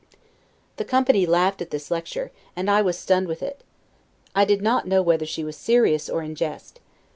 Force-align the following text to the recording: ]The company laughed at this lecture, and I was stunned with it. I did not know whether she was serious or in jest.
]The 0.77 0.83
company 0.83 1.27
laughed 1.27 1.61
at 1.61 1.69
this 1.69 1.91
lecture, 1.91 2.31
and 2.55 2.71
I 2.71 2.81
was 2.81 2.97
stunned 2.97 3.27
with 3.27 3.43
it. 3.43 3.61
I 4.33 4.45
did 4.45 4.63
not 4.63 4.87
know 4.87 5.03
whether 5.03 5.27
she 5.27 5.43
was 5.43 5.55
serious 5.55 6.09
or 6.09 6.23
in 6.23 6.33
jest. 6.33 6.79